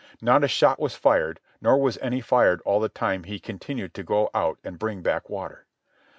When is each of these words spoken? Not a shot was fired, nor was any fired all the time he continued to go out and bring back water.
Not 0.19 0.43
a 0.43 0.47
shot 0.47 0.79
was 0.79 0.95
fired, 0.95 1.39
nor 1.61 1.79
was 1.79 1.99
any 1.99 2.21
fired 2.21 2.61
all 2.65 2.79
the 2.79 2.89
time 2.89 3.25
he 3.25 3.37
continued 3.39 3.93
to 3.93 4.01
go 4.03 4.31
out 4.33 4.57
and 4.63 4.79
bring 4.79 5.03
back 5.03 5.29
water. 5.29 5.67